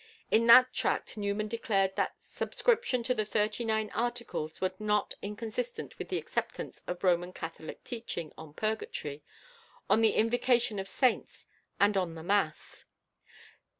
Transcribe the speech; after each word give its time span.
In 0.31 0.47
that 0.47 0.73
Tract 0.73 1.15
Newman 1.15 1.47
declared 1.47 1.95
that 1.95 2.15
subscription 2.27 3.03
to 3.03 3.13
the 3.13 3.23
Thirty 3.23 3.63
nine 3.63 3.91
Articles 3.93 4.59
was 4.59 4.71
not 4.79 5.13
inconsistent 5.21 5.99
with 5.99 6.09
the 6.09 6.17
acceptance 6.17 6.81
of 6.87 7.03
Roman 7.03 7.31
Catholic 7.31 7.83
teaching 7.83 8.33
on 8.35 8.55
purgatory, 8.55 9.21
on 9.91 10.01
the 10.01 10.13
invocation 10.15 10.79
of 10.79 10.87
saints, 10.87 11.45
and 11.79 11.95
on 11.97 12.15
the 12.15 12.23
mass. 12.23 12.85